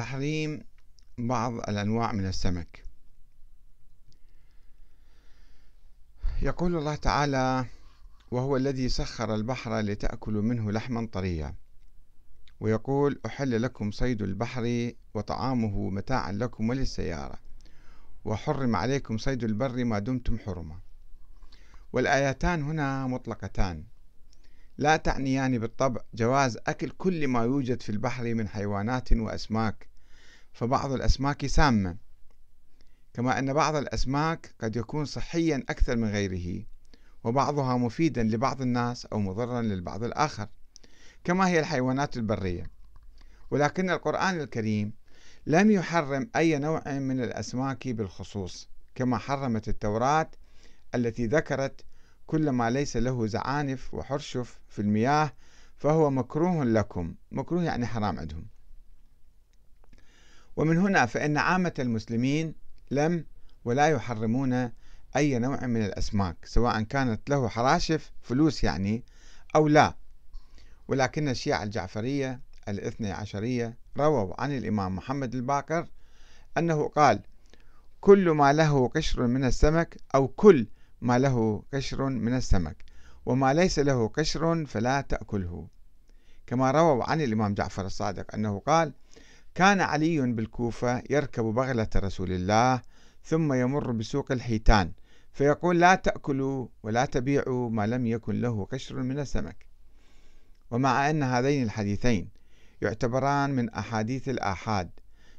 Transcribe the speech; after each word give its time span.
تحريم 0.00 0.64
بعض 1.18 1.52
الأنواع 1.52 2.12
من 2.12 2.26
السمك. 2.26 2.84
يقول 6.42 6.76
الله 6.76 6.94
تعالى 6.94 7.66
وهو 8.30 8.56
الذي 8.56 8.88
سخر 8.88 9.34
البحر 9.34 9.80
لتأكلوا 9.80 10.42
منه 10.42 10.72
لحما 10.72 11.08
طريا. 11.12 11.54
ويقول 12.60 13.20
أحل 13.26 13.62
لكم 13.62 13.90
صيد 13.90 14.22
البحر 14.22 14.92
وطعامه 15.14 15.90
متاعا 15.90 16.32
لكم 16.32 16.68
وللسيارة 16.68 17.38
وحرم 18.24 18.76
عليكم 18.76 19.18
صيد 19.18 19.44
البر 19.44 19.84
ما 19.84 19.98
دمتم 19.98 20.38
حرما. 20.38 20.80
والآيتان 21.92 22.62
هنا 22.62 23.06
مطلقتان. 23.06 23.84
لا 24.78 24.96
تعنيان 24.96 25.58
بالطبع 25.58 26.00
جواز 26.14 26.58
أكل 26.66 26.90
كل 26.90 27.28
ما 27.28 27.42
يوجد 27.42 27.82
في 27.82 27.90
البحر 27.90 28.34
من 28.34 28.48
حيوانات 28.48 29.12
وأسماك 29.12 29.89
فبعض 30.52 30.92
الأسماك 30.92 31.46
سامة 31.46 31.96
كما 33.14 33.38
أن 33.38 33.52
بعض 33.52 33.76
الأسماك 33.76 34.54
قد 34.60 34.76
يكون 34.76 35.04
صحيا 35.04 35.64
أكثر 35.68 35.96
من 35.96 36.08
غيره 36.08 36.64
وبعضها 37.24 37.76
مفيدا 37.76 38.22
لبعض 38.22 38.62
الناس 38.62 39.06
أو 39.06 39.18
مضرا 39.18 39.62
للبعض 39.62 40.04
الآخر 40.04 40.48
كما 41.24 41.48
هي 41.48 41.60
الحيوانات 41.60 42.16
البرية. 42.16 42.70
ولكن 43.50 43.90
القرآن 43.90 44.40
الكريم 44.40 44.92
لم 45.46 45.70
يحرم 45.70 46.30
أي 46.36 46.58
نوع 46.58 46.82
من 46.86 47.20
الأسماك 47.24 47.88
بالخصوص 47.88 48.68
كما 48.94 49.18
حرمت 49.18 49.68
التوراة 49.68 50.30
التي 50.94 51.26
ذكرت 51.26 51.84
كل 52.26 52.50
ما 52.50 52.70
ليس 52.70 52.96
له 52.96 53.26
زعانف 53.26 53.94
وحرشف 53.94 54.60
في 54.68 54.82
المياه 54.82 55.32
فهو 55.76 56.10
مكروه 56.10 56.64
لكم 56.64 57.14
مكروه 57.32 57.64
يعني 57.64 57.86
حرام 57.86 58.18
عندهم. 58.18 58.46
ومن 60.60 60.78
هنا 60.78 61.06
فإن 61.06 61.36
عامة 61.36 61.74
المسلمين 61.78 62.54
لم 62.90 63.24
ولا 63.64 63.86
يحرمون 63.86 64.70
أي 65.16 65.38
نوع 65.38 65.66
من 65.66 65.84
الأسماك 65.84 66.36
سواء 66.44 66.82
كانت 66.82 67.30
له 67.30 67.48
حراشف 67.48 68.12
فلوس 68.22 68.64
يعني 68.64 69.04
أو 69.56 69.68
لا. 69.68 69.96
ولكن 70.88 71.28
الشيعة 71.28 71.62
الجعفرية 71.62 72.40
الاثني 72.68 73.12
عشرية 73.12 73.76
رووا 73.96 74.40
عن 74.42 74.56
الإمام 74.56 74.96
محمد 74.96 75.34
الباقر 75.34 75.86
أنه 76.58 76.88
قال 76.88 77.20
كل 78.00 78.30
ما 78.30 78.52
له 78.52 78.88
قشر 78.88 79.26
من 79.26 79.44
السمك 79.44 79.96
أو 80.14 80.28
كل 80.28 80.66
ما 81.00 81.18
له 81.18 81.62
قشر 81.74 82.04
من 82.08 82.34
السمك 82.34 82.84
وما 83.26 83.54
ليس 83.54 83.78
له 83.78 84.08
قشر 84.08 84.66
فلا 84.66 85.00
تأكله. 85.00 85.68
كما 86.46 86.70
رووا 86.70 87.10
عن 87.10 87.20
الإمام 87.20 87.54
جعفر 87.54 87.86
الصادق 87.86 88.34
أنه 88.34 88.58
قال 88.58 88.92
كان 89.54 89.80
علي 89.80 90.20
بالكوفة 90.20 91.02
يركب 91.10 91.44
بغلة 91.44 91.88
رسول 91.96 92.32
الله 92.32 92.82
ثم 93.24 93.52
يمر 93.52 93.92
بسوق 93.92 94.32
الحيتان 94.32 94.92
فيقول 95.32 95.80
لا 95.80 95.94
تأكلوا 95.94 96.68
ولا 96.82 97.04
تبيعوا 97.04 97.70
ما 97.70 97.86
لم 97.86 98.06
يكن 98.06 98.40
له 98.40 98.64
قشر 98.64 98.96
من 99.02 99.18
السمك. 99.18 99.66
ومع 100.70 101.10
أن 101.10 101.22
هذين 101.22 101.62
الحديثين 101.62 102.28
يعتبران 102.82 103.50
من 103.50 103.70
أحاديث 103.70 104.28
الآحاد 104.28 104.90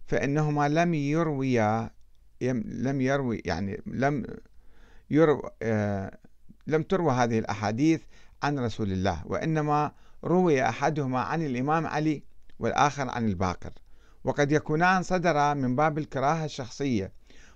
فإنهما 0.08 0.70
لم 0.70 0.94
يرويا 0.94 1.89
لم 2.66 3.02
يروي 3.02 3.42
يعني 3.45 3.82
لم 3.86 4.26
يروى 5.09 5.42
آه 5.62 6.17
لم 6.67 6.84
تروى 6.84 7.14
هذه 7.14 7.39
الأحاديث 7.39 8.02
عن 8.44 8.59
رسول 8.59 8.92
الله 8.92 9.28
وإنما 9.28 9.92
روي 10.23 10.70
أحدهما 10.70 11.20
عن 11.20 11.42
الإمام 11.42 11.88
علي 11.88 12.23
والآخر 12.59 13.09
عن 13.09 13.28
الباقر. 13.28 13.72
وقد 14.23 14.52
يكونان 14.52 15.03
صدرا 15.03 15.53
من 15.53 15.75
باب 15.75 15.97
الكراهة 15.97 16.45
الشخصية 16.45 17.11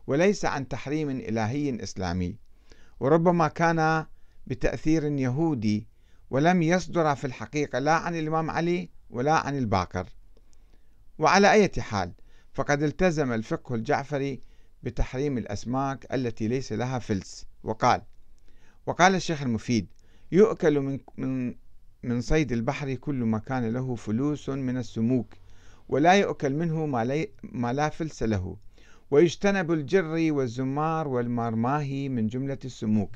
وليس 0.08 0.46
عن 0.46 0.68
تحريم 0.68 1.10
إلهي 1.10 1.84
إسلامي. 1.84 2.38
وربما 3.00 3.48
كان 3.48 4.06
بتأثير 4.48 5.04
يهودي 5.04 5.88
ولم 6.30 6.62
يصدر 6.62 7.16
في 7.16 7.28
الحقيقة 7.28 7.80
لا 7.80 7.94
عن 7.94 8.16
الإمام 8.16 8.52
علي 8.52 8.90
ولا 9.10 9.34
عن 9.34 9.58
الباقر. 9.58 10.10
وعلى 11.20 11.52
أي 11.52 11.70
حال 11.80 12.12
فقد 12.54 12.84
التزم 12.84 13.32
الفقه 13.32 13.76
الجعفري 13.76 14.42
بتحريم 14.84 15.38
الأسماك 15.38 16.14
التي 16.14 16.48
ليس 16.48 16.74
لها 16.74 17.00
فلس 17.00 17.46
وقال 17.64 18.02
وقال 18.86 19.16
الشيخ 19.16 19.42
المفيد 19.42 19.88
يؤكل 20.32 20.80
من 20.80 21.00
من 21.18 21.56
من 22.04 22.22
صيد 22.22 22.52
البحر 22.52 22.94
كل 22.94 23.16
ما 23.16 23.40
كان 23.40 23.74
له 23.74 23.96
فلوس 23.96 24.50
من 24.50 24.78
السموك 24.78 25.34
ولا 25.90 26.14
يؤكل 26.14 26.54
منه 26.54 26.86
ما, 27.44 27.74
لا 27.74 27.90
فلس 27.90 28.24
له. 28.24 28.58
ويجتنب 29.12 29.72
الجري 29.72 30.32
والزمار 30.32 31.08
والمرماهي 31.08 32.10
من 32.10 32.28
جملة 32.28 32.58
السموك. 32.66 33.16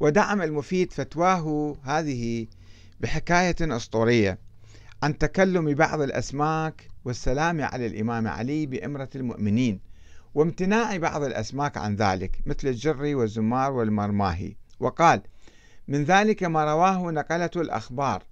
ودعم 0.00 0.42
المفيد 0.42 0.92
فتواه 0.92 1.76
هذه 1.82 2.46
بحكاية 3.00 3.56
أسطورية. 3.60 4.38
عن 5.02 5.18
تكلم 5.18 5.74
بعض 5.74 6.00
الأسماك 6.00 6.88
والسلام 7.04 7.60
على 7.60 7.86
الإمام 7.86 8.28
علي 8.28 8.66
بإمرة 8.66 9.10
المؤمنين 9.14 9.80
وامتناع 10.34 10.96
بعض 10.96 11.22
الأسماك 11.22 11.76
عن 11.76 11.96
ذلك 11.96 12.40
مثل 12.46 12.68
الجري 12.68 13.14
والزمار 13.14 13.72
والمرماهي. 13.72 14.56
وقال 14.80 15.22
من 15.88 16.04
ذلك 16.04 16.42
ما 16.42 16.64
رواه 16.64 17.10
نقلة 17.10 17.50
الأخبار. 17.56 18.22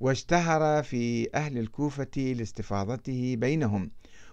واشتهر 0.00 0.82
في 0.82 1.28
أهل 1.34 1.58
الكوفة 1.58 2.34
لاستفاضته 2.36 3.36
بينهم 3.38 3.90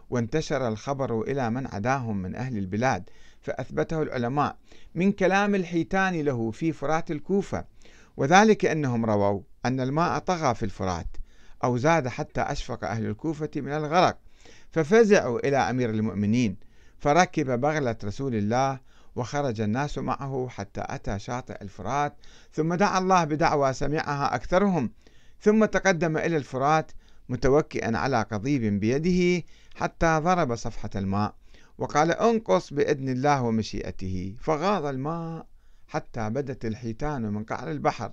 وانتشر 0.10 0.68
الخبر 0.68 1.22
إلى 1.22 1.50
من 1.50 1.68
عداهم 1.68 2.18
من 2.18 2.36
أهل 2.36 2.58
البلاد 2.58 3.10
فأثبته 3.42 4.02
العلماء 4.02 4.58
من 4.96 5.12
كلام 5.12 5.56
الحيتان 5.56 6.22
له 6.22 6.52
في 6.52 6.72
فرات 6.72 7.12
الكوفة 7.12 7.66
وذلك 8.18 8.66
أنهم 8.66 9.06
رووا 9.06 9.42
أن 9.66 9.80
الماء 9.80 10.20
طغى 10.20 10.56
في 10.56 10.64
الفرات 10.64 11.08
أو 11.64 11.78
زاد 11.78 12.08
حتى 12.08 12.42
أشفق 12.42 12.84
أهل 12.84 13.06
الكوفة 13.06 13.50
من 13.56 13.72
الغرق 13.72 14.18
ففزعوا 14.72 15.48
إلى 15.48 15.58
أمير 15.58 15.90
المؤمنين 15.90 16.58
فركب 17.00 17.62
بغلة 17.62 17.96
رسول 18.04 18.36
الله 18.36 18.80
وخرج 19.16 19.62
الناس 19.62 19.98
معه 19.98 20.48
حتى 20.50 20.84
أتى 20.86 21.20
شاطئ 21.20 21.62
الفرات 21.62 22.14
ثم 22.52 22.74
دعا 22.74 23.00
الله 23.00 23.24
بدعوى 23.24 23.74
سمعها 23.74 24.36
أكثرهم 24.36 24.92
ثم 25.42 25.66
تقدم 25.66 26.18
إلى 26.18 26.38
الفرات 26.38 26.92
متوكئا 27.30 27.98
على 27.98 28.22
قضيب 28.22 28.80
بيده 28.80 29.46
حتى 29.76 30.20
ضرب 30.24 30.56
صفحة 30.56 30.90
الماء 30.96 31.36
وقال 31.78 32.12
أنقص 32.12 32.74
بإذن 32.74 33.10
الله 33.10 33.42
ومشيئته. 33.42 34.36
فغاض 34.40 34.86
الماء 34.86 35.46
حتى 35.88 36.30
بدت 36.30 36.66
الحيتان 36.66 37.22
من 37.22 37.44
قعر 37.44 37.72
البحر 37.72 38.12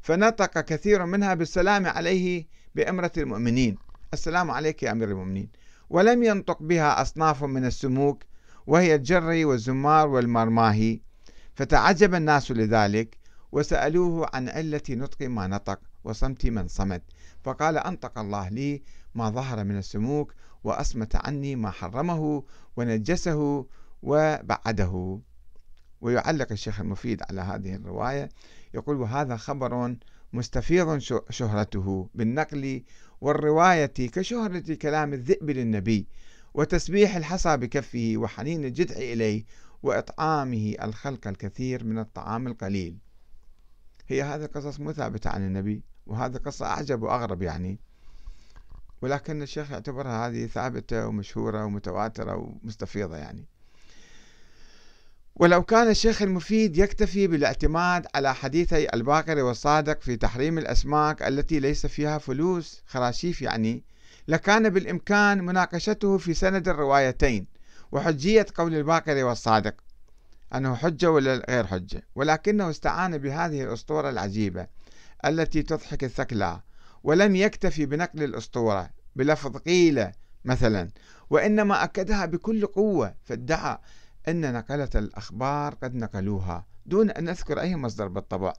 فنطق 0.00 0.60
كثير 0.60 1.06
منها 1.06 1.34
بالسلام 1.34 1.86
عليه 1.86 2.46
بأمرة 2.74 3.12
المؤمنين. 3.16 3.76
السلام 4.12 4.50
عليك 4.50 4.82
يا 4.82 4.92
أمير 4.92 5.08
المؤمنين. 5.08 5.48
ولم 5.90 6.22
ينطق 6.22 6.62
بها 6.62 7.02
أصناف 7.02 7.44
من 7.44 7.64
السموك 7.64 8.22
وهي 8.66 8.94
الجري 8.94 9.44
والزمار 9.44 10.08
والمرماهي. 10.08 11.00
فتعجب 11.54 12.14
الناس 12.14 12.50
لذلك 12.50 13.16
وسألوه 13.52 14.30
عن 14.34 14.48
علة 14.48 14.82
نطق 14.90 15.22
ما 15.22 15.46
نطق. 15.46 15.89
وصمت 16.04 16.46
من 16.46 16.68
صمت. 16.68 17.02
فقال 17.42 17.78
أنطق 17.78 18.18
الله 18.18 18.48
لي 18.48 18.82
ما 19.14 19.30
ظهر 19.30 19.64
من 19.64 19.78
السموك 19.78 20.34
وأصمت 20.64 21.16
عني 21.16 21.56
ما 21.56 21.70
حرمه 21.70 22.44
ونجسه 22.76 23.66
وبعده. 24.02 25.20
ويعلق 26.00 26.52
الشيخ 26.52 26.80
المفيد 26.80 27.22
على 27.22 27.40
هذه 27.40 27.74
الرواية 27.74 28.28
يقول 28.74 28.96
وهذا 28.96 29.36
خبر 29.36 29.96
مستفيض 30.32 30.98
شهرته 31.30 32.08
بالنقل 32.14 32.82
والرواية 33.20 33.86
كشهرة 33.86 34.74
كلام 34.74 35.12
الذئب 35.12 35.50
للنبي 35.50 36.06
وتسبيح 36.54 37.16
الحصى 37.16 37.56
بكفه 37.56 38.12
وحنين 38.16 38.64
الجدع 38.64 38.96
إليه 38.96 39.44
وإطعامه 39.82 40.74
الخلق 40.82 41.26
الكثير 41.26 41.84
من 41.84 41.98
الطعام 41.98 42.46
القليل. 42.46 42.98
هي 44.10 44.22
هذه 44.22 44.44
القصص 44.44 44.80
مو 44.80 44.92
ثابتة 44.92 45.30
عن 45.30 45.46
النبي 45.46 45.82
وهذه 46.06 46.36
قصة 46.36 46.66
أعجب 46.66 47.02
وأغرب 47.02 47.42
يعني. 47.42 47.78
ولكن 49.02 49.42
الشيخ 49.42 49.70
يعتبرها 49.70 50.28
هذه 50.28 50.46
ثابتة 50.46 51.06
ومشهورة 51.06 51.64
ومتواترة 51.64 52.36
ومستفيضة 52.36 53.16
يعني. 53.16 53.44
ولو 55.36 55.62
كان 55.62 55.88
الشيخ 55.88 56.22
المفيد 56.22 56.78
يكتفي 56.78 57.26
بالاعتماد 57.26 58.06
على 58.14 58.34
حديثي 58.34 58.94
الباقر 58.94 59.38
والصادق 59.38 60.00
في 60.00 60.16
تحريم 60.16 60.58
الأسماك 60.58 61.22
التي 61.22 61.60
ليس 61.60 61.86
فيها 61.86 62.18
فلوس 62.18 62.82
خراشيف 62.86 63.42
يعني 63.42 63.84
لكان 64.28 64.68
بالإمكان 64.68 65.44
مناقشته 65.44 66.18
في 66.18 66.34
سند 66.34 66.68
الروايتين 66.68 67.46
وحجية 67.92 68.46
قول 68.54 68.74
الباقر 68.74 69.24
والصادق. 69.24 69.74
أنه 70.54 70.74
حجة 70.74 71.10
ولا 71.10 71.44
غير 71.48 71.66
حجة. 71.66 72.02
ولكنه 72.14 72.70
استعان 72.70 73.18
بهذه 73.18 73.62
الأسطورة 73.62 74.10
العجيبة 74.10 74.66
التي 75.24 75.62
تضحك 75.62 76.04
الثكلى 76.04 76.60
ولم 77.02 77.36
يكتفي 77.36 77.86
بنقل 77.86 78.22
الأسطورة 78.22 78.90
بلفظ 79.16 79.56
قيل 79.56 80.06
مثلا 80.44 80.90
وإنما 81.30 81.84
أكدها 81.84 82.26
بكل 82.26 82.66
قوة 82.66 83.14
فادعى 83.24 83.78
أن 84.28 84.52
نقلة 84.52 84.90
الأخبار 84.94 85.74
قد 85.74 85.94
نقلوها 85.94 86.66
دون 86.86 87.10
أن 87.10 87.24
نذكر 87.24 87.60
أي 87.60 87.76
مصدر 87.76 88.08
بالطبع. 88.08 88.52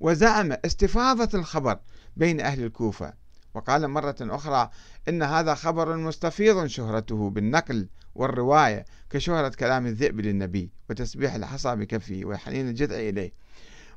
وزعم 0.00 0.52
استفاضة 0.64 1.38
الخبر 1.38 1.78
بين 2.16 2.40
أهل 2.40 2.64
الكوفة 2.64 3.12
وقال 3.56 3.88
مرة 3.88 4.16
أخرى 4.20 4.70
إن 5.08 5.22
هذا 5.22 5.54
خبر 5.54 5.96
مستفيض 5.96 6.66
شهرته 6.66 7.30
بالنقل 7.30 7.88
والرواية 8.14 8.84
كشهرة 9.10 9.48
كلام 9.48 9.86
الذئب 9.86 10.20
للنبي 10.20 10.70
وتسبيح 10.90 11.34
الحصى 11.34 11.76
بكفه 11.76 12.20
وحنين 12.24 12.68
الجذع 12.68 12.96
إليه 12.96 13.32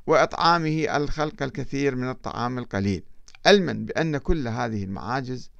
وإطعامه 0.06 0.96
الخلق 0.96 1.42
الكثير 1.42 1.96
من 1.96 2.10
الطعام 2.10 2.58
القليل. 2.58 3.02
علما 3.46 3.72
بأن 3.72 4.18
كل 4.18 4.48
هذه 4.48 4.84
المعاجز 4.84 5.50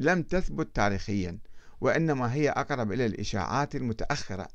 لم 0.00 0.22
تثبت 0.22 0.76
تاريخيا 0.76 1.38
وإنما 1.80 2.34
هي 2.34 2.50
أقرب 2.50 2.92
إلى 2.92 3.06
الإشاعات 3.06 3.76
المتأخرة 3.76 4.48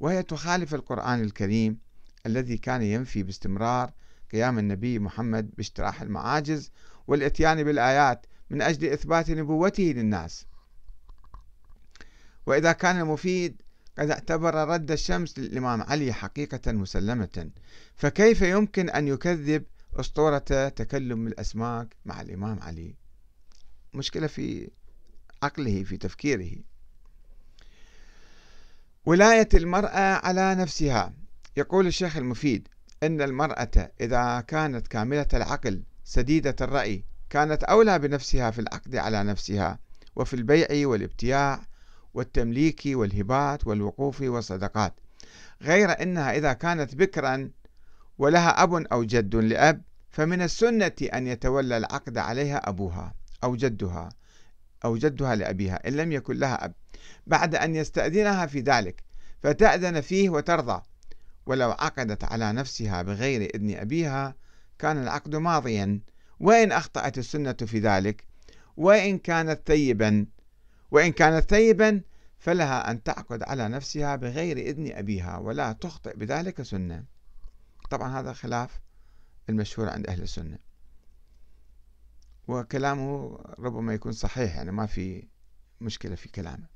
وهي 0.00 0.22
تخالف 0.22 0.74
القرآن 0.74 1.20
الكريم 1.20 1.78
الذي 2.26 2.56
كان 2.56 2.82
ينفي 2.82 3.22
باستمرار 3.22 3.90
قيام 4.32 4.58
النبي 4.58 4.98
محمد 4.98 5.50
باجتراح 5.56 6.02
المعاجز 6.02 6.70
والإتيان 7.08 7.64
بالآيات 7.64 8.26
من 8.50 8.62
أجل 8.62 8.92
إثبات 8.92 9.30
نبوته 9.30 9.82
للناس. 9.82 10.46
وإذا 12.46 12.72
كان 12.72 13.00
المفيد 13.00 13.62
قد 13.98 14.10
اعتبر 14.10 14.54
رد 14.54 14.90
الشمس 14.90 15.38
للإمام 15.38 15.82
علي 15.82 16.12
حقيقة 16.12 16.72
مسلمة 16.72 17.50
فكيف 17.94 18.42
يمكن 18.42 18.90
أن 18.90 19.08
يكذب 19.08 19.64
أسطورة 19.96 20.68
تكلم 20.68 21.26
الأسماك 21.26 21.96
مع 22.04 22.20
الإمام 22.20 22.60
علي؟ 22.60 22.94
مشكلة 23.94 24.26
في 24.26 24.70
عقله 25.42 25.84
في 25.84 25.96
تفكيره. 25.96 26.50
ولاية 29.06 29.48
المرأة 29.54 30.26
على 30.26 30.54
نفسها. 30.54 31.12
يقول 31.56 31.86
الشيخ 31.86 32.16
المفيد 32.16 32.68
أن 33.02 33.20
المرأة 33.20 33.92
إذا 34.00 34.40
كانت 34.40 34.88
كاملة 34.88 35.26
العقل 35.34 35.82
سديدة 36.08 36.56
الرأي 36.60 37.04
كانت 37.30 37.64
أولى 37.64 37.98
بنفسها 37.98 38.50
في 38.50 38.58
العقد 38.58 38.96
على 38.96 39.24
نفسها 39.24 39.78
وفي 40.16 40.34
البيع 40.34 40.88
والابتياع 40.88 41.60
والتمليك 42.14 42.82
والهبات 42.86 43.66
والوقوف 43.66 44.20
والصدقات 44.20 44.94
غير 45.62 46.02
أنها 46.02 46.36
إذا 46.36 46.52
كانت 46.52 46.94
بكرا 46.94 47.50
ولها 48.18 48.62
أب 48.62 48.74
أو 48.74 49.04
جد 49.04 49.36
لأب 49.36 49.82
فمن 50.10 50.42
السنة 50.42 50.92
أن 51.14 51.26
يتولى 51.26 51.76
العقد 51.76 52.18
عليها 52.18 52.68
أبوها 52.68 53.14
أو 53.44 53.56
جدها 53.56 54.08
أو 54.84 54.96
جدها 54.96 55.34
لأبيها 55.34 55.88
إن 55.88 55.92
لم 55.92 56.12
يكن 56.12 56.36
لها 56.36 56.64
أب. 56.64 56.74
بعد 57.26 57.54
أن 57.54 57.74
يستأذنها 57.74 58.46
في 58.46 58.60
ذلك 58.60 59.02
فتأذن 59.42 60.00
فيه 60.00 60.30
وترضى 60.30 60.82
ولو 61.46 61.70
عقدت 61.70 62.24
على 62.24 62.52
نفسها 62.52 63.02
بغير 63.02 63.50
إذن 63.54 63.76
أبيها 63.76 64.34
كان 64.78 65.02
العقد 65.02 65.36
ماضيا. 65.36 66.00
وإن 66.40 66.72
أخطأت 66.72 67.18
السنة 67.18 67.52
في 67.52 67.78
ذلك 67.78 68.24
وإن 68.76 69.18
كانت 69.18 69.60
ثيبا 69.66 70.26
وإن 70.90 71.12
كانت 71.12 71.50
ثيبا 71.50 72.02
فلها 72.38 72.90
أن 72.90 73.02
تعقد 73.02 73.42
على 73.42 73.68
نفسها 73.68 74.16
بغير 74.16 74.56
إذن 74.56 74.92
أبيها 74.92 75.38
ولا 75.38 75.72
تخطئ 75.72 76.16
بذلك 76.16 76.62
سنة. 76.62 77.04
طبعا 77.90 78.20
هذا 78.20 78.32
خلاف 78.32 78.80
المشهور 79.48 79.88
عند 79.88 80.06
أهل 80.06 80.22
السنة. 80.22 80.58
وكلامه 82.48 83.38
ربما 83.58 83.94
يكون 83.94 84.12
صحيح 84.12 84.56
يعني 84.56 84.72
ما 84.72 84.86
في 84.86 85.28
مشكلة 85.80 86.14
في 86.14 86.28
كلامه. 86.28 86.66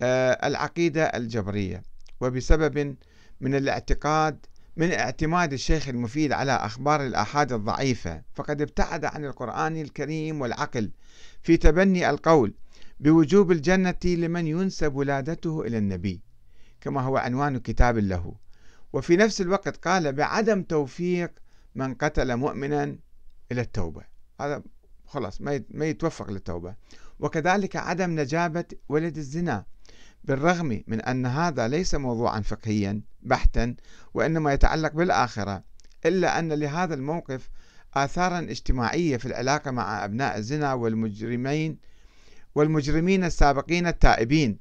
آه 0.00 0.46
العقيدة 0.46 1.04
الجبرية 1.04 1.82
وبسبب 2.20 2.96
من 3.40 3.54
الاعتقاد 3.54 4.46
من 4.76 4.92
اعتماد 4.92 5.52
الشيخ 5.52 5.88
المفيد 5.88 6.32
على 6.32 6.52
أخبار 6.52 7.06
الآحاد 7.06 7.52
الضعيفة 7.52 8.22
فقد 8.34 8.60
ابتعد 8.62 9.04
عن 9.04 9.24
القرآن 9.24 9.76
الكريم 9.76 10.40
والعقل 10.40 10.90
في 11.42 11.56
تبني 11.56 12.10
القول 12.10 12.54
بوجوب 13.00 13.52
الجنة 13.52 13.94
لمن 14.04 14.46
ينسب 14.46 14.94
ولادته 14.94 15.62
إلى 15.62 15.78
النبي 15.78 16.20
كما 16.80 17.00
هو 17.00 17.16
عنوان 17.16 17.58
كتاب 17.58 17.98
له. 17.98 18.34
وفي 18.92 19.16
نفس 19.16 19.40
الوقت 19.40 19.76
قال 19.76 20.12
بعدم 20.12 20.62
توفيق 20.62 21.32
من 21.74 21.94
قتل 21.94 22.36
مؤمنا 22.36 22.96
إلى 23.52 23.60
التوبة. 23.60 24.02
هذا 24.40 24.62
خلاص 25.06 25.40
ما 25.70 25.86
يتوفق 25.86 26.30
للتوبة. 26.30 26.74
وكذلك 27.20 27.76
عدم 27.76 28.20
نجابة 28.20 28.64
ولد 28.88 29.16
الزنا. 29.16 29.64
بالرغم 30.24 30.82
من 30.86 31.00
أن 31.00 31.26
هذا 31.26 31.68
ليس 31.68 31.94
موضوعا 31.94 32.40
فقهيا 32.40 33.02
بحتا 33.22 33.74
وإنما 34.14 34.52
يتعلق 34.52 34.92
بالآخرة 34.92 35.64
إلا 36.06 36.38
أن 36.38 36.52
لهذا 36.52 36.94
الموقف 36.94 37.50
آثارا 37.94 38.38
اجتماعية 38.38 39.16
في 39.16 39.26
العلاقة 39.26 39.70
مع 39.70 40.04
أبناء 40.04 40.38
الزنا 40.38 40.74
والمجرمين 40.74 41.78
والمجرمين 42.54 43.24
السابقين 43.24 43.86
التائبين 43.86 44.58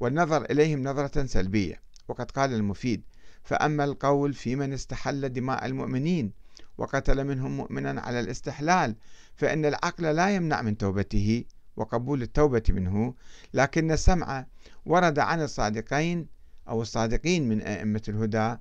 والنظر 0.00 0.44
إليهم 0.44 0.82
نظرة 0.82 1.26
سلبية. 1.26 1.80
وقد 2.08 2.30
قال 2.30 2.54
المفيد 2.54 3.02
فأما 3.44 3.84
القول 3.84 4.34
في 4.34 4.56
من 4.56 4.72
استحل 4.72 5.28
دماء 5.28 5.66
المؤمنين 5.66 6.32
وقتل 6.78 7.24
منهم 7.24 7.56
مؤمنا 7.56 8.00
على 8.00 8.20
الاستحلال 8.20 8.96
فإن 9.36 9.64
العقل 9.64 10.04
لا 10.04 10.34
يمنع 10.34 10.62
من 10.62 10.78
توبته 10.78 11.44
وقبول 11.76 12.22
التوبة 12.22 12.62
منه 12.68 13.14
لكن 13.54 13.92
السمع 13.92 14.46
ورد 14.86 15.18
عن 15.18 15.42
الصادقين 15.42 16.26
أو 16.68 16.82
الصادقين 16.82 17.48
من 17.48 17.60
أئمة 17.62 18.02
الهدى 18.08 18.56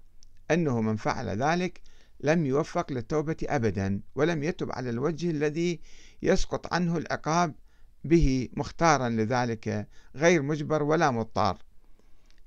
أنه 0.51 0.81
من 0.81 0.95
فعل 0.95 1.29
ذلك 1.29 1.81
لم 2.19 2.45
يوفق 2.45 2.91
للتوبة 2.91 3.37
أبدا 3.43 4.01
ولم 4.15 4.43
يتب 4.43 4.71
على 4.71 4.89
الوجه 4.89 5.31
الذي 5.31 5.79
يسقط 6.21 6.73
عنه 6.73 6.97
العقاب 6.97 7.55
به 8.03 8.49
مختارا 8.53 9.09
لذلك 9.09 9.87
غير 10.15 10.41
مجبر 10.41 10.83
ولا 10.83 11.11
مضطر. 11.11 11.57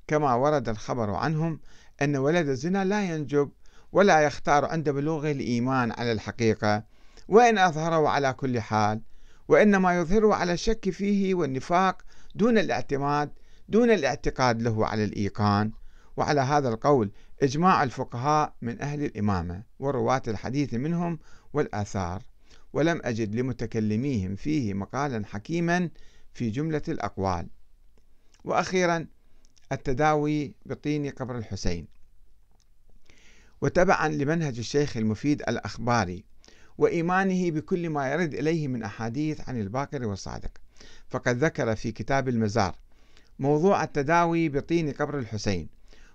كما 0.07 0.35
ورد 0.35 0.69
الخبر 0.69 1.11
عنهم 1.11 1.61
أن 2.03 2.17
ولد 2.17 2.49
الزنا 2.49 2.85
لا 2.85 3.15
ينجب 3.15 3.51
ولا 3.93 4.21
يختار 4.21 4.65
عند 4.65 4.91
بلوغه 4.91 5.31
الإيمان 5.31 5.93
على 5.93 6.13
الحقيقة 6.13 6.85
وإن 7.29 7.59
أظهره 7.59 8.09
على 8.09 8.33
كل 8.33 8.61
حال. 8.61 9.01
وإنما 9.49 9.97
يظهره 9.97 10.35
على 10.35 10.53
الشك 10.53 10.91
فيه 10.91 11.35
والنفاق 11.35 12.03
دون 12.35 12.59
الاعتماد 12.59 13.33
دون 13.69 13.91
الاعتقاد 13.91 14.63
له 14.63 14.87
على 14.87 15.05
الإيقان. 15.05 15.73
وعلى 16.17 16.41
هذا 16.41 16.69
القول 16.69 17.11
إجماع 17.43 17.83
الفقهاء 17.83 18.55
من 18.63 18.83
أهل 18.83 19.05
الإمامة 19.05 19.63
ورواة 19.79 20.23
الحديث 20.29 20.75
منهم 20.75 21.19
والآثار. 21.53 22.23
ولم 22.73 23.01
أجد 23.05 23.35
لمتكلميهم 23.35 24.37
فيه 24.37 24.75
مقالا 24.75 25.27
حكيما 25.27 25.91
في 26.35 26.51
جملة 26.51 26.83
الأقوال. 26.89 27.49
وأخيرا 28.45 29.07
التداوي 29.73 30.55
بطين 30.67 31.11
قبر 31.11 31.39
الحسين. 31.39 31.87
وتبعا 33.61 34.09
لمنهج 34.09 34.59
الشيخ 34.59 34.97
المفيد 34.97 35.43
الأخباري. 35.43 36.25
وإيمانه 36.79 37.51
بكل 37.51 37.91
ما 37.91 38.13
يرد 38.13 38.35
إليه 38.35 38.69
من 38.69 38.83
أحاديث 38.83 39.49
عن 39.49 39.61
الباقر 39.61 40.07
والصادق 40.07 40.51
فقد 41.09 41.37
ذكر 41.37 41.77
في 41.77 41.93
كتاب 41.93 42.29
المزار 42.29 42.77
موضوع 43.39 43.85
التداوي 43.85 44.49
بطين 44.49 44.93
قبر 44.93 45.19
الحسين 45.19 45.69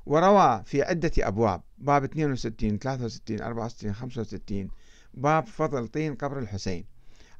وروى 0.05 0.63
في 0.65 0.81
عدة 0.83 1.11
أبواب 1.19 1.61
باب 1.77 2.03
62 2.03 2.79
63 2.79 3.41
64 3.41 3.93
65 3.93 4.69
باب 5.13 5.45
فضل 5.47 5.87
طين 5.87 6.15
قبر 6.15 6.39
الحسين. 6.39 6.85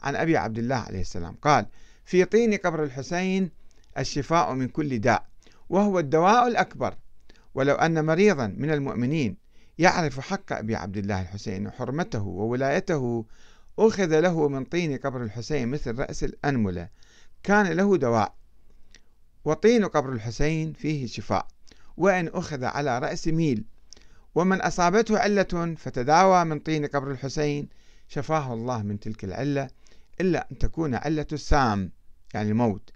عن 0.01 0.15
أبي 0.15 0.37
عبد 0.37 0.57
الله 0.57 0.75
عليه 0.75 1.01
السلام 1.01 1.35
قال 1.41 1.65
في 2.05 2.25
طين 2.25 2.53
قبر 2.53 2.83
الحسين 2.83 3.51
الشفاء 3.97 4.53
من 4.53 4.67
كل 4.67 4.99
داء 4.99 5.25
وهو 5.69 5.99
الدواء 5.99 6.47
الأكبر 6.47 6.95
ولو 7.55 7.75
أن 7.75 8.05
مريضا 8.05 8.47
من 8.47 8.71
المؤمنين 8.71 9.37
يعرف 9.79 10.19
حق 10.19 10.53
أبي 10.53 10.75
عبد 10.75 10.97
الله 10.97 11.21
الحسين 11.21 11.67
وحرمته 11.67 12.21
وولايته 12.21 13.25
أخذ 13.79 14.19
له 14.19 14.47
من 14.47 14.65
طين 14.65 14.97
قبر 14.97 15.23
الحسين 15.23 15.67
مثل 15.67 15.99
رأس 15.99 16.23
الأنملة. 16.23 16.89
كان 17.43 17.65
له 17.65 17.97
دواء 17.97 18.33
وطين 19.45 19.85
قبر 19.85 20.13
الحسين 20.13 20.73
فيه 20.73 21.07
شفاء 21.07 21.47
وإن 21.97 22.27
أخذ 22.27 22.63
على 22.63 22.99
رأس 22.99 23.27
ميل. 23.27 23.65
ومن 24.35 24.61
أصابته 24.61 25.19
علة 25.19 25.75
فتداوى 25.77 26.43
من 26.43 26.59
طين 26.59 26.85
قبر 26.85 27.11
الحسين 27.11 27.69
شفاه 28.07 28.53
الله 28.53 28.81
من 28.81 28.99
تلك 28.99 29.23
العلة 29.23 29.69
إلا 30.21 30.47
أن 30.51 30.57
تكون 30.57 30.95
علة 30.95 31.27
السام 31.33 31.91
يعني 32.33 32.49
الموت. 32.49 32.89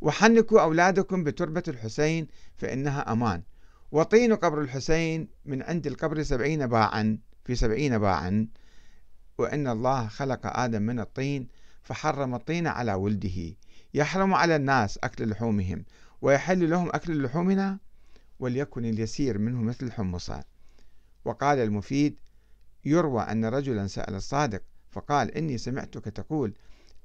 وحنكوا 0.00 0.60
أولادكم 0.60 1.24
بتربة 1.24 1.62
الحسين 1.68 2.26
فإنها 2.56 3.12
أمان. 3.12 3.42
وطين 3.92 4.34
قبر 4.34 4.60
الحسين 4.60 5.28
من 5.44 5.62
عند 5.62 5.86
القبر 5.86 6.22
سبعين 6.22 6.66
باعا 6.66 7.18
في 7.44 7.54
سبعين 7.54 7.98
باعا. 7.98 8.48
وإن 9.38 9.68
الله 9.68 10.06
خلق 10.08 10.40
آدم 10.44 10.82
من 10.82 11.00
الطين 11.00 11.48
فحرم 11.82 12.34
الطين 12.34 12.66
على 12.66 12.94
ولده. 12.94 13.54
يحرم 13.94 14.34
على 14.34 14.56
الناس 14.56 14.98
أكل 15.04 15.28
لحومهم. 15.28 15.84
ويحل 16.22 16.70
لهم 16.70 16.88
أكل 16.88 17.22
لحومنا 17.22 17.78
وليكن 18.40 18.84
اليسير 18.84 19.38
منه 19.38 19.62
مثل 19.62 19.86
الحمصة 19.86 20.44
وقال 21.24 21.58
المفيد 21.58 22.16
يروى 22.84 23.22
أن 23.22 23.44
رجلا 23.44 23.86
سأل 23.86 24.14
الصادق 24.14 24.62
فقال 24.90 25.36
إني 25.36 25.58
سمعتك 25.58 26.04
تقول 26.04 26.54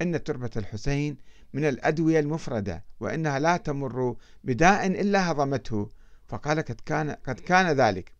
إن 0.01 0.23
تربة 0.23 0.49
الحسين 0.57 1.17
من 1.53 1.65
الأدوية 1.65 2.19
المفردة 2.19 2.83
وإنها 2.99 3.39
لا 3.39 3.57
تمر 3.57 4.15
بداء 4.43 4.87
إلا 4.87 5.31
هضمته. 5.31 5.89
فقال 6.31 6.59
قد 6.59 6.81
كان, 6.85 7.11
قد 7.11 7.39
كان 7.39 7.67
ذلك 7.67 8.11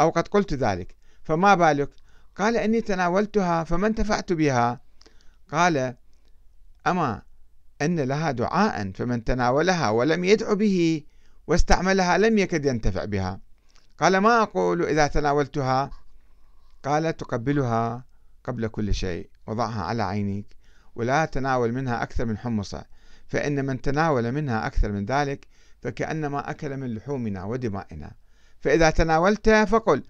أو 0.00 0.10
قد 0.10 0.28
قلت 0.28 0.54
ذلك 0.54 0.94
فما 1.24 1.54
بالك؟ 1.54 1.90
قال 2.36 2.56
إني 2.56 2.80
تناولتها 2.80 3.64
فما 3.64 3.86
انتفعت 3.86 4.32
بها. 4.32 4.80
قال 5.52 5.94
أما 6.86 7.22
أن 7.82 8.00
لها 8.00 8.30
دعاء 8.30 8.92
فمن 8.92 9.24
تناولها 9.24 9.90
ولم 9.90 10.24
يدع 10.24 10.52
به 10.52 11.02
واستعملها 11.46 12.18
لم 12.18 12.38
يكد 12.38 12.66
ينتفع 12.66 13.04
بها. 13.04 13.40
قال 13.98 14.18
ما 14.18 14.42
أقول 14.42 14.84
إذا 14.84 15.06
تناولتها؟ 15.06 15.90
قال 16.84 17.16
تقبلها 17.16 18.04
قبل 18.44 18.68
كل 18.68 18.94
شيء 18.94 19.30
وضعها 19.46 19.82
على 19.82 20.02
عينيك 20.02 20.56
ولا 20.94 21.24
تناول 21.24 21.72
منها 21.72 22.02
أكثر 22.02 22.24
من 22.24 22.38
حمصة 22.38 22.84
فإن 23.26 23.64
من 23.64 23.80
تناول 23.80 24.32
منها 24.32 24.66
أكثر 24.66 24.92
من 24.92 25.06
ذلك 25.06 25.46
فكأنما 25.82 26.50
أكل 26.50 26.76
من 26.76 26.94
لحومنا 26.94 27.44
ودمائنا. 27.44 28.12
فإذا 28.60 28.90
تناولت 28.90 29.50
فقل 29.50 30.02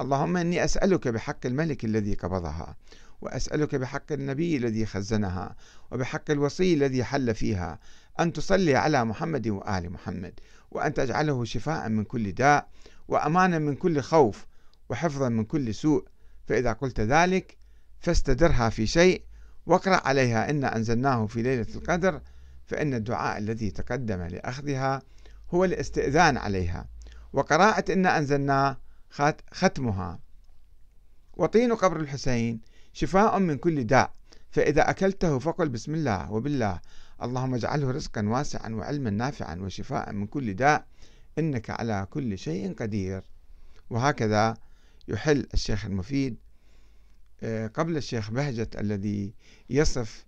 اللهم 0.00 0.36
إني 0.36 0.64
أسألك 0.64 1.08
بحق 1.08 1.46
الملك 1.46 1.84
الذي 1.84 2.14
قبضها 2.14 2.76
وأسألك 3.20 3.74
بحق 3.74 4.12
النبي 4.12 4.56
الذي 4.56 4.86
خزنها 4.86 5.56
وبحق 5.92 6.30
الوصي 6.30 6.74
الذي 6.74 7.04
حل 7.04 7.34
فيها 7.34 7.78
أن 8.20 8.32
تصلي 8.32 8.76
على 8.76 9.04
محمد 9.04 9.48
وآل 9.48 9.92
محمد 9.92 10.40
وأن 10.70 10.94
تجعله 10.94 11.44
شفاء 11.44 11.88
من 11.88 12.04
كل 12.04 12.32
داء 12.32 12.68
وأمانا 13.08 13.58
من 13.58 13.74
كل 13.74 14.00
خوف 14.00 14.46
وحفظا 14.88 15.28
من 15.28 15.44
كل 15.44 15.74
سوء. 15.74 16.04
فإذا 16.46 16.72
قلت 16.72 17.00
ذلك 17.00 17.56
فاستدرها 18.00 18.68
في 18.68 18.86
شيء 18.86 19.22
واقرأ 19.66 20.08
عليها 20.08 20.50
إن 20.50 20.64
أنزلناه 20.64 21.26
في 21.26 21.42
ليلة 21.42 21.66
القدر 21.74 22.20
فإن 22.66 22.94
الدعاء 22.94 23.38
الذي 23.38 23.70
تقدم 23.70 24.22
لأخذها 24.22 25.02
هو 25.50 25.64
الاستئذان 25.64 26.36
عليها 26.36 26.88
وقراءة 27.32 27.92
إن 27.92 28.06
أنزلناه 28.06 28.76
ختمها. 29.52 30.20
وطين 31.36 31.74
قبر 31.74 32.00
الحسين 32.00 32.60
شفاء 32.92 33.38
من 33.38 33.56
كل 33.56 33.84
داء 33.84 34.12
فإذا 34.50 34.90
أكلته 34.90 35.38
فقل 35.38 35.68
بسم 35.68 35.94
الله 35.94 36.32
وبالله. 36.32 36.80
اللهم 37.22 37.54
اجعله 37.54 37.90
رزقا 37.90 38.28
واسعا 38.28 38.68
وعلما 38.68 39.10
نافعا 39.10 39.56
وشفاء 39.60 40.12
من 40.12 40.26
كل 40.26 40.54
داء 40.54 40.86
إنك 41.38 41.70
على 41.70 42.06
كل 42.10 42.38
شيء 42.38 42.74
قدير. 42.74 43.22
وهكذا 43.90 44.56
يحل 45.08 45.46
الشيخ 45.54 45.84
المفيد 45.84 46.36
آه، 47.42 47.66
قبل 47.66 47.96
الشيخ 47.96 48.30
بهجت 48.30 48.80
الذي 48.80 49.34
يصف 49.70 50.26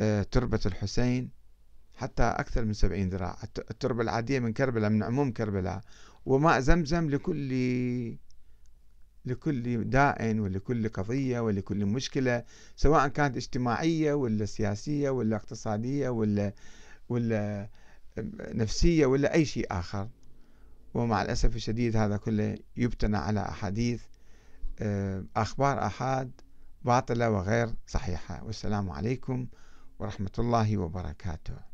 آه، 0.00 0.22
تربة 0.22 0.60
الحسين 0.66 1.30
حتى 1.94 2.22
أكثر 2.22 2.64
من 2.64 2.72
سبعين 2.72 3.08
ذراع. 3.08 3.38
التربة 3.70 4.02
العادية 4.02 4.38
من 4.38 4.52
كربلاء 4.52 4.90
من 4.90 5.02
عموم 5.02 5.32
كربلاء. 5.32 5.80
وماء 6.26 6.60
زمزم 6.60 7.10
لكل 7.10 8.16
لكل 9.26 9.84
داء 9.90 10.34
ولكل 10.38 10.88
قضية 10.88 11.40
ولكل 11.40 11.86
مشكلة 11.86 12.44
سواء 12.76 13.08
كانت 13.08 13.36
اجتماعية 13.36 14.14
ولا 14.14 14.44
سياسية 14.44 15.10
ولا 15.10 15.36
اقتصادية 15.36 16.08
ولا 16.08 16.52
ولا 17.08 17.68
نفسية 18.54 19.06
ولا 19.06 19.34
أي 19.34 19.44
شيء 19.44 19.66
آخر. 19.70 20.08
ومع 20.94 21.22
الأسف 21.22 21.56
الشديد 21.56 21.96
هذا 21.96 22.16
كله 22.16 22.58
يبتنى 22.76 23.16
على 23.16 23.40
أحاديث 23.40 24.02
أخبار 25.36 25.86
أحاد 25.86 26.30
باطلة 26.82 27.30
وغير 27.30 27.74
صحيحة. 27.86 28.44
والسلام 28.44 28.90
عليكم 28.90 29.46
ورحمة 29.98 30.32
الله 30.38 30.76
وبركاته. 30.76 31.73